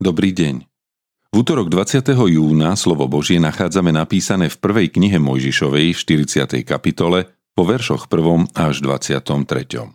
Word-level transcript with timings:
Dobrý 0.00 0.32
deň. 0.32 0.64
V 1.28 1.44
útorok 1.44 1.68
20. 1.68 2.16
júna 2.16 2.72
slovo 2.72 3.04
Božie 3.04 3.36
nachádzame 3.36 3.92
napísané 3.92 4.48
v 4.48 4.56
prvej 4.56 4.88
knihe 4.88 5.20
Mojžišovej 5.20 5.92
40. 5.92 6.64
kapitole 6.64 7.28
po 7.52 7.68
veršoch 7.68 8.08
1. 8.08 8.48
až 8.56 8.80
23. 8.80 9.92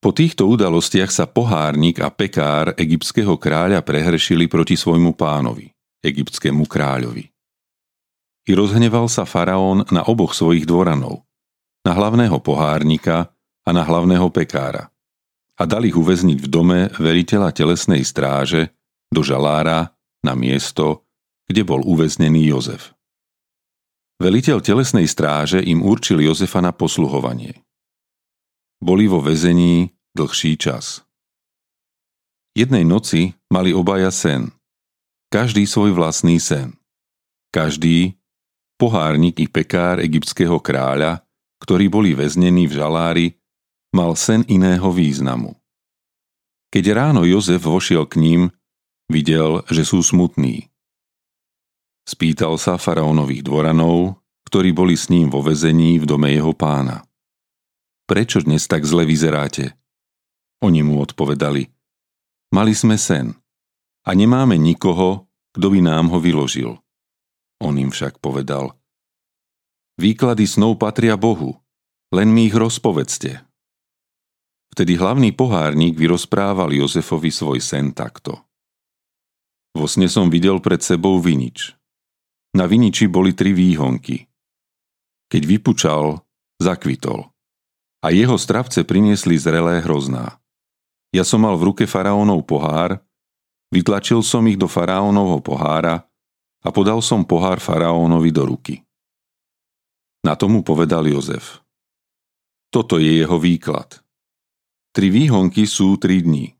Po 0.00 0.10
týchto 0.16 0.48
udalostiach 0.48 1.12
sa 1.12 1.28
pohárnik 1.28 2.00
a 2.00 2.08
pekár 2.08 2.72
egyptského 2.80 3.36
kráľa 3.36 3.84
prehrešili 3.84 4.48
proti 4.48 4.80
svojmu 4.80 5.12
pánovi, 5.12 5.68
egyptskému 6.00 6.64
kráľovi. 6.64 7.28
I 8.48 8.52
rozhneval 8.56 9.12
sa 9.12 9.28
faraón 9.28 9.84
na 9.92 10.00
oboch 10.08 10.32
svojich 10.32 10.64
dvoranov, 10.64 11.28
na 11.84 11.92
hlavného 11.92 12.40
pohárnika 12.40 13.28
a 13.68 13.70
na 13.76 13.84
hlavného 13.84 14.32
pekára– 14.32 14.88
a 15.58 15.62
dal 15.66 15.82
ich 15.84 15.98
uväzniť 15.98 16.38
v 16.38 16.48
dome 16.48 16.80
veriteľa 16.94 17.50
telesnej 17.50 18.06
stráže 18.06 18.70
do 19.10 19.26
žalára 19.26 19.90
na 20.22 20.38
miesto, 20.38 21.06
kde 21.50 21.66
bol 21.66 21.82
uväznený 21.82 22.46
Jozef. 22.54 22.94
Veliteľ 24.18 24.58
telesnej 24.62 25.06
stráže 25.06 25.62
im 25.62 25.82
určil 25.82 26.18
Jozefa 26.22 26.58
na 26.58 26.74
posluhovanie. 26.74 27.62
Boli 28.82 29.06
vo 29.06 29.22
väzení 29.22 29.94
dlhší 30.14 30.58
čas. 30.58 31.06
Jednej 32.58 32.82
noci 32.82 33.38
mali 33.54 33.70
obaja 33.70 34.10
sen. 34.10 34.50
Každý 35.30 35.66
svoj 35.66 35.94
vlastný 35.94 36.42
sen. 36.42 36.74
Každý, 37.54 38.18
pohárnik 38.74 39.38
i 39.38 39.46
pekár 39.46 40.02
egyptského 40.02 40.58
kráľa, 40.58 41.22
ktorí 41.62 41.86
boli 41.86 42.18
väznení 42.18 42.66
v 42.66 42.74
žalári, 42.74 43.26
mal 43.92 44.16
sen 44.16 44.44
iného 44.48 44.88
významu. 44.92 45.56
Keď 46.68 46.84
ráno 46.92 47.24
Jozef 47.24 47.64
vošiel 47.64 48.04
k 48.04 48.20
ním, 48.20 48.42
videl, 49.08 49.64
že 49.72 49.88
sú 49.88 50.04
smutní. 50.04 50.68
Spýtal 52.04 52.56
sa 52.60 52.76
faraónových 52.76 53.44
dvoranov, 53.44 54.20
ktorí 54.48 54.72
boli 54.72 54.96
s 54.96 55.12
ním 55.12 55.28
vo 55.28 55.44
vezení 55.44 56.00
v 56.00 56.08
dome 56.08 56.32
jeho 56.32 56.56
pána. 56.56 57.04
Prečo 58.08 58.40
dnes 58.40 58.64
tak 58.64 58.88
zle 58.88 59.04
vyzeráte? 59.04 59.76
Oni 60.64 60.80
mu 60.80 61.04
odpovedali. 61.04 61.68
Mali 62.56 62.72
sme 62.72 62.96
sen 62.96 63.36
a 64.08 64.10
nemáme 64.16 64.56
nikoho, 64.56 65.28
kto 65.52 65.66
by 65.68 65.80
nám 65.84 66.08
ho 66.08 66.16
vyložil. 66.16 66.80
On 67.60 67.76
im 67.76 67.92
však 67.92 68.24
povedal. 68.24 68.72
Výklady 70.00 70.48
snov 70.48 70.80
patria 70.80 71.18
Bohu, 71.20 71.60
len 72.14 72.32
mi 72.32 72.48
ich 72.48 72.56
rozpovedzte. 72.56 73.47
Vtedy 74.78 74.94
hlavný 74.94 75.34
pohárnik 75.34 75.98
vyrozprával 75.98 76.70
Jozefovi 76.70 77.34
svoj 77.34 77.58
sen 77.58 77.90
takto. 77.90 78.46
Vo 79.74 79.90
sne 79.90 80.06
som 80.06 80.30
videl 80.30 80.62
pred 80.62 80.78
sebou 80.78 81.18
vinič. 81.18 81.74
Na 82.54 82.70
viniči 82.70 83.10
boli 83.10 83.34
tri 83.34 83.50
výhonky. 83.50 84.30
Keď 85.34 85.42
vypučal, 85.42 86.22
zakvitol. 86.62 87.26
A 88.06 88.14
jeho 88.14 88.38
stravce 88.38 88.86
priniesli 88.86 89.34
zrelé 89.34 89.82
hrozná. 89.82 90.38
Ja 91.10 91.26
som 91.26 91.42
mal 91.42 91.58
v 91.58 91.74
ruke 91.74 91.82
faraónov 91.82 92.46
pohár, 92.46 93.02
vytlačil 93.74 94.22
som 94.22 94.46
ich 94.46 94.62
do 94.62 94.70
faraónovho 94.70 95.42
pohára 95.42 96.06
a 96.62 96.70
podal 96.70 97.02
som 97.02 97.26
pohár 97.26 97.58
faraónovi 97.58 98.30
do 98.30 98.46
ruky. 98.46 98.78
Na 100.22 100.38
tomu 100.38 100.62
povedal 100.62 101.02
Jozef. 101.10 101.66
Toto 102.70 103.02
je 103.02 103.18
jeho 103.18 103.42
výklad– 103.42 103.98
Tri 104.92 105.12
výhonky 105.12 105.68
sú 105.68 106.00
tri 106.00 106.24
dni. 106.24 106.56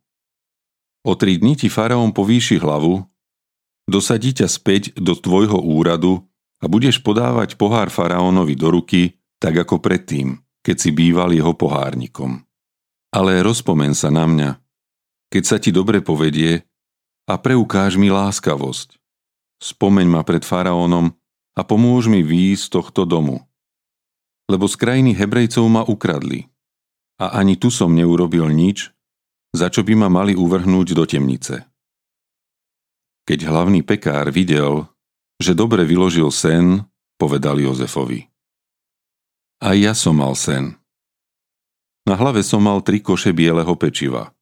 O 1.08 1.16
tri 1.16 1.40
dni 1.40 1.56
ti 1.56 1.72
faraón 1.72 2.12
povýši 2.12 2.60
hlavu, 2.60 3.00
dosadí 3.88 4.36
ťa 4.36 4.48
späť 4.50 4.92
do 5.00 5.16
tvojho 5.16 5.56
úradu 5.56 6.20
a 6.60 6.68
budeš 6.68 7.00
podávať 7.00 7.56
pohár 7.56 7.88
faraónovi 7.88 8.52
do 8.58 8.68
ruky, 8.68 9.16
tak 9.40 9.64
ako 9.64 9.80
predtým, 9.80 10.36
keď 10.60 10.76
si 10.76 10.90
býval 10.92 11.32
jeho 11.32 11.56
pohárnikom. 11.56 12.44
Ale 13.08 13.40
rozpomen 13.40 13.96
sa 13.96 14.12
na 14.12 14.28
mňa, 14.28 14.50
keď 15.32 15.42
sa 15.48 15.56
ti 15.56 15.72
dobre 15.72 16.04
povedie 16.04 16.68
a 17.24 17.40
preukáž 17.40 17.96
mi 17.96 18.12
láskavosť. 18.12 19.00
Spomeň 19.58 20.06
ma 20.06 20.22
pred 20.22 20.44
faraónom 20.44 21.16
a 21.56 21.60
pomôž 21.64 22.12
mi 22.12 22.20
výjsť 22.20 22.62
z 22.68 22.68
tohto 22.68 23.02
domu. 23.08 23.40
Lebo 24.44 24.68
z 24.68 24.76
krajiny 24.76 25.16
Hebrejcov 25.16 25.64
ma 25.72 25.82
ukradli 25.88 26.46
a 27.18 27.34
ani 27.38 27.58
tu 27.58 27.68
som 27.68 27.90
neurobil 27.90 28.46
nič, 28.50 28.94
za 29.50 29.68
čo 29.68 29.82
by 29.82 29.94
ma 29.98 30.08
mali 30.08 30.38
uvrhnúť 30.38 30.94
do 30.94 31.04
temnice. 31.04 31.66
Keď 33.26 33.38
hlavný 33.44 33.84
pekár 33.84 34.30
videl, 34.30 34.88
že 35.36 35.52
dobre 35.52 35.84
vyložil 35.84 36.30
sen, 36.32 36.86
povedal 37.20 37.58
Jozefovi. 37.60 38.30
Aj 39.58 39.74
ja 39.74 39.92
som 39.92 40.16
mal 40.16 40.38
sen. 40.38 40.78
Na 42.06 42.14
hlave 42.16 42.40
som 42.46 42.62
mal 42.62 42.80
tri 42.80 43.02
koše 43.02 43.34
bieleho 43.34 43.74
pečiva. 43.76 44.32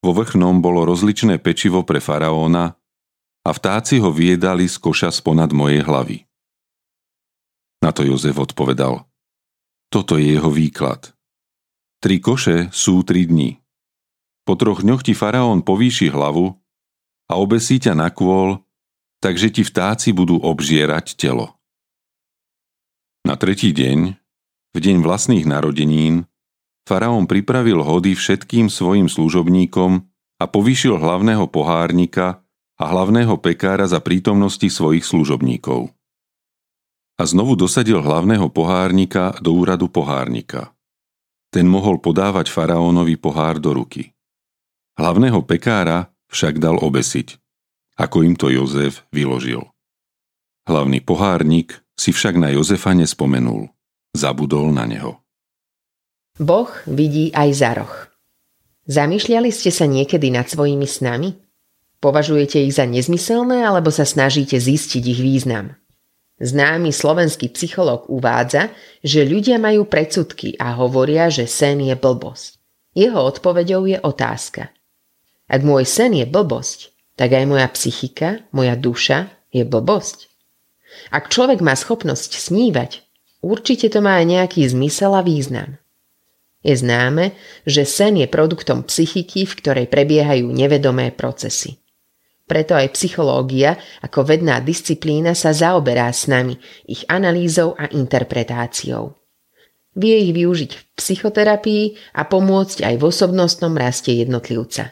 Vo 0.00 0.16
vrchnom 0.16 0.64
bolo 0.64 0.88
rozličné 0.88 1.38
pečivo 1.38 1.84
pre 1.84 2.00
faraóna 2.00 2.72
a 3.44 3.50
vtáci 3.52 4.00
ho 4.00 4.08
vyjedali 4.08 4.64
z 4.64 4.76
koša 4.80 5.12
sponad 5.12 5.52
mojej 5.52 5.84
hlavy. 5.84 6.24
Na 7.84 7.92
to 7.92 8.04
Jozef 8.04 8.36
odpovedal. 8.36 9.04
Toto 9.92 10.16
je 10.16 10.34
jeho 10.34 10.48
výklad. 10.48 11.12
Tri 12.00 12.16
koše 12.16 12.72
sú 12.72 13.04
tri 13.04 13.28
dni. 13.28 13.60
Po 14.48 14.56
troch 14.56 14.80
dňoch 14.80 15.04
ti 15.04 15.12
faraón 15.12 15.60
povýši 15.60 16.08
hlavu 16.08 16.56
a 17.28 17.36
obesí 17.36 17.76
ťa 17.76 17.92
na 17.92 18.08
kôl, 18.08 18.64
takže 19.20 19.52
ti 19.52 19.62
vtáci 19.62 20.16
budú 20.16 20.40
obžierať 20.40 21.20
telo. 21.20 21.60
Na 23.28 23.36
tretí 23.36 23.76
deň, 23.76 24.16
v 24.72 24.78
deň 24.80 25.04
vlastných 25.04 25.44
narodenín, 25.44 26.24
faraón 26.88 27.28
pripravil 27.28 27.84
hody 27.84 28.16
všetkým 28.16 28.72
svojim 28.72 29.12
služobníkom 29.12 30.00
a 30.40 30.44
povýšil 30.48 30.96
hlavného 30.96 31.44
pohárnika 31.52 32.40
a 32.80 32.84
hlavného 32.88 33.36
pekára 33.44 33.84
za 33.84 34.00
prítomnosti 34.00 34.64
svojich 34.72 35.04
služobníkov. 35.04 35.92
A 37.20 37.22
znovu 37.28 37.60
dosadil 37.60 38.00
hlavného 38.00 38.48
pohárnika 38.48 39.36
do 39.44 39.52
úradu 39.52 39.92
pohárnika. 39.92 40.72
Ten 41.50 41.66
mohol 41.66 41.98
podávať 41.98 42.46
faraónovi 42.46 43.18
pohár 43.18 43.58
do 43.58 43.74
ruky. 43.74 44.14
Hlavného 44.94 45.42
pekára 45.42 46.14
však 46.30 46.62
dal 46.62 46.78
obesiť, 46.78 47.34
ako 47.98 48.22
im 48.22 48.38
to 48.38 48.54
Jozef 48.54 49.02
vyložil. 49.10 49.66
Hlavný 50.70 51.02
pohárnik 51.02 51.74
si 51.98 52.14
však 52.14 52.38
na 52.38 52.54
Jozefa 52.54 52.94
nespomenul. 52.94 53.66
Zabudol 54.14 54.70
na 54.70 54.86
neho. 54.86 55.18
Boh 56.38 56.70
vidí 56.86 57.34
aj 57.34 57.50
za 57.50 57.70
roh. 57.82 57.94
Zamýšľali 58.86 59.50
ste 59.50 59.74
sa 59.74 59.90
niekedy 59.90 60.30
nad 60.30 60.46
svojimi 60.46 60.86
snami? 60.86 61.34
Považujete 62.00 62.62
ich 62.62 62.78
za 62.78 62.86
nezmyselné 62.86 63.66
alebo 63.66 63.90
sa 63.90 64.06
snažíte 64.06 64.56
zistiť 64.56 65.02
ich 65.04 65.20
význam? 65.20 65.79
Známy 66.40 66.88
slovenský 66.88 67.52
psychológ 67.52 68.08
uvádza, 68.08 68.72
že 69.04 69.28
ľudia 69.28 69.60
majú 69.60 69.84
predsudky 69.84 70.56
a 70.56 70.72
hovoria, 70.72 71.28
že 71.28 71.44
sen 71.44 71.84
je 71.84 71.92
blbosť. 71.92 72.56
Jeho 72.96 73.20
odpoveďou 73.28 73.84
je 73.84 74.00
otázka. 74.00 74.72
Ak 75.52 75.60
môj 75.60 75.84
sen 75.84 76.16
je 76.16 76.24
blbosť, 76.24 76.96
tak 77.20 77.36
aj 77.36 77.44
moja 77.44 77.68
psychika, 77.76 78.40
moja 78.56 78.72
duša 78.72 79.28
je 79.52 79.68
blbosť. 79.68 80.32
Ak 81.12 81.28
človek 81.28 81.60
má 81.60 81.76
schopnosť 81.76 82.40
snívať, 82.40 83.04
určite 83.44 83.92
to 83.92 84.00
má 84.00 84.24
aj 84.24 84.26
nejaký 84.26 84.64
zmysel 84.64 85.12
a 85.12 85.20
význam. 85.20 85.76
Je 86.64 86.72
známe, 86.72 87.36
že 87.68 87.84
sen 87.84 88.16
je 88.16 88.24
produktom 88.24 88.84
psychiky, 88.88 89.44
v 89.44 89.56
ktorej 89.60 89.86
prebiehajú 89.92 90.48
nevedomé 90.48 91.12
procesy. 91.12 91.80
Preto 92.50 92.74
aj 92.74 92.98
psychológia 92.98 93.78
ako 94.02 94.26
vedná 94.26 94.58
disciplína 94.58 95.38
sa 95.38 95.54
zaoberá 95.54 96.10
s 96.10 96.26
nami, 96.26 96.58
ich 96.90 97.06
analýzou 97.06 97.78
a 97.78 97.86
interpretáciou. 97.86 99.14
Vie 99.94 100.18
ich 100.18 100.34
využiť 100.34 100.70
v 100.74 100.82
psychoterapii 100.98 101.84
a 102.18 102.26
pomôcť 102.26 102.90
aj 102.90 102.94
v 102.98 103.06
osobnostnom 103.06 103.70
raste 103.78 104.10
jednotlivca. 104.10 104.90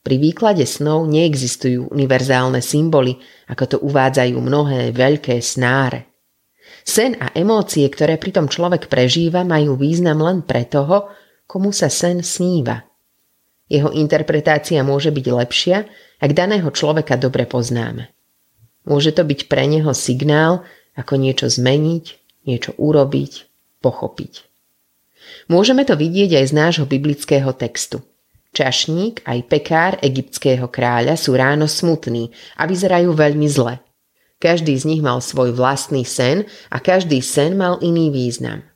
Pri 0.00 0.16
výklade 0.16 0.64
snov 0.64 1.04
neexistujú 1.12 1.92
univerzálne 1.92 2.64
symboly, 2.64 3.20
ako 3.52 3.64
to 3.68 3.76
uvádzajú 3.84 4.40
mnohé 4.40 4.96
veľké 4.96 5.36
snáre. 5.44 6.08
Sen 6.80 7.12
a 7.20 7.28
emócie, 7.36 7.84
ktoré 7.92 8.16
pritom 8.16 8.48
človek 8.48 8.88
prežíva, 8.88 9.44
majú 9.44 9.76
význam 9.76 10.24
len 10.24 10.40
pre 10.40 10.64
toho, 10.64 11.12
komu 11.44 11.76
sa 11.76 11.92
sen 11.92 12.24
sníva. 12.24 12.88
Jeho 13.68 13.92
interpretácia 13.92 14.80
môže 14.80 15.12
byť 15.12 15.26
lepšia, 15.28 15.78
ak 16.20 16.30
daného 16.36 16.68
človeka 16.68 17.16
dobre 17.16 17.48
poznáme. 17.48 18.12
Môže 18.84 19.12
to 19.16 19.24
byť 19.24 19.48
pre 19.48 19.64
neho 19.64 19.92
signál, 19.96 20.64
ako 20.96 21.16
niečo 21.16 21.48
zmeniť, 21.48 22.04
niečo 22.44 22.76
urobiť, 22.76 23.32
pochopiť. 23.80 24.32
Môžeme 25.48 25.84
to 25.88 25.96
vidieť 25.96 26.36
aj 26.36 26.44
z 26.48 26.52
nášho 26.52 26.86
biblického 26.88 27.52
textu. 27.56 28.04
Čašník 28.50 29.22
aj 29.22 29.38
pekár 29.46 29.92
egyptského 30.02 30.66
kráľa 30.66 31.14
sú 31.14 31.38
ráno 31.38 31.70
smutní 31.70 32.34
a 32.58 32.66
vyzerajú 32.66 33.14
veľmi 33.14 33.46
zle. 33.46 33.78
Každý 34.40 34.74
z 34.74 34.84
nich 34.88 35.02
mal 35.04 35.22
svoj 35.22 35.54
vlastný 35.54 36.02
sen 36.02 36.48
a 36.72 36.82
každý 36.82 37.22
sen 37.22 37.54
mal 37.54 37.78
iný 37.78 38.10
význam. 38.10 38.66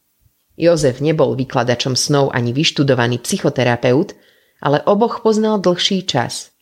Jozef 0.55 1.03
nebol 1.03 1.35
vykladačom 1.35 1.99
snov 1.99 2.31
ani 2.31 2.55
vyštudovaný 2.55 3.19
psychoterapeut, 3.27 4.15
ale 4.63 4.79
oboch 4.87 5.27
poznal 5.27 5.59
dlhší 5.59 6.07
čas. 6.07 6.54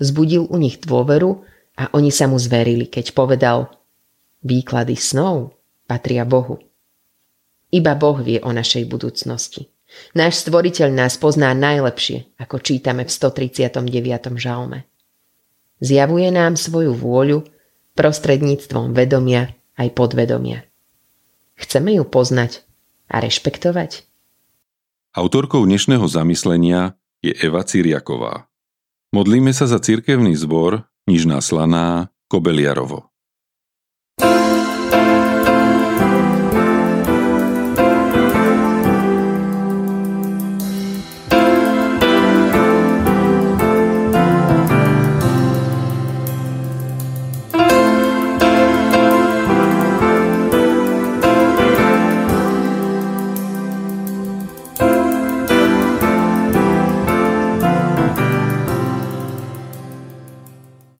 Zbudil 0.00 0.48
u 0.48 0.56
nich 0.56 0.80
dôveru 0.80 1.42
a 1.76 1.92
oni 1.92 2.08
sa 2.08 2.28
mu 2.28 2.36
zverili, 2.36 2.88
keď 2.88 3.12
povedal 3.12 3.72
Výklady 4.42 4.98
snov 4.98 5.56
patria 5.86 6.24
Bohu. 6.24 6.58
Iba 7.72 7.96
Boh 7.96 8.20
vie 8.20 8.42
o 8.42 8.52
našej 8.52 8.84
budúcnosti. 8.88 9.72
Náš 10.16 10.44
stvoriteľ 10.48 10.88
nás 10.92 11.20
pozná 11.20 11.52
najlepšie, 11.52 12.36
ako 12.40 12.60
čítame 12.60 13.04
v 13.04 13.12
139. 13.12 14.40
žalme. 14.40 14.88
Zjavuje 15.82 16.28
nám 16.32 16.56
svoju 16.56 16.96
vôľu 16.96 17.44
prostredníctvom 17.96 18.96
vedomia 18.96 19.52
aj 19.76 19.88
podvedomia. 19.92 20.64
Chceme 21.56 21.96
ju 21.96 22.04
poznať 22.08 22.64
a 23.12 23.20
rešpektovať? 23.20 24.08
Autorkou 25.12 25.64
dnešného 25.68 26.08
zamyslenia 26.08 26.96
je 27.20 27.36
Eva 27.36 27.60
Ciriaková. 27.62 28.48
Modlíme 29.12 29.52
sa 29.52 29.68
za 29.68 29.76
cirkevný 29.76 30.32
zbor 30.40 30.88
Nižná 31.04 31.44
Slaná 31.44 32.08
Kobeliarovo. 32.32 33.11